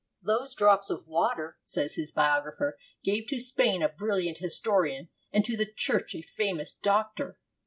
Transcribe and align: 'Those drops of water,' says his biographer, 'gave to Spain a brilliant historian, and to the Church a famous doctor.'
'Those 0.23 0.55
drops 0.55 0.89
of 0.89 1.07
water,' 1.07 1.57
says 1.63 1.93
his 1.93 2.11
biographer, 2.11 2.75
'gave 3.03 3.27
to 3.27 3.37
Spain 3.37 3.83
a 3.83 3.89
brilliant 3.89 4.39
historian, 4.39 5.09
and 5.31 5.45
to 5.45 5.55
the 5.55 5.71
Church 5.71 6.15
a 6.15 6.23
famous 6.23 6.73
doctor.' 6.73 7.37